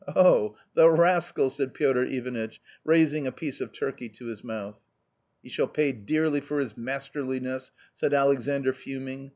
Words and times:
Oh, 0.15 0.57
the 0.73 0.89
rascal!" 0.89 1.51
said 1.51 1.75
Piotr 1.75 2.01
Ivanitch, 2.01 2.59
raising 2.83 3.27
a 3.27 3.31
piece 3.31 3.61
of 3.61 3.71
turkey 3.71 4.09
to 4.09 4.25
his 4.25 4.43
mouth." 4.43 4.79
He 5.43 5.49
shall 5.49 5.67
pay 5.67 5.91
dearly 5.91 6.41
for 6.41 6.59
his 6.59 6.73
masterliness 6.73 7.69
1" 7.69 7.69
said 7.93 8.13
Alexandr, 8.15 8.73
fuming. 8.73 9.29